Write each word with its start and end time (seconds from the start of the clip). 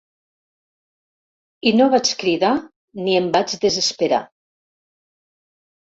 I 1.69 1.75
no 1.77 1.91
vaig 1.97 2.11
cridar 2.25 2.51
ni 3.05 3.17
em 3.21 3.31
vaig 3.39 3.57
desesperar. 3.71 4.27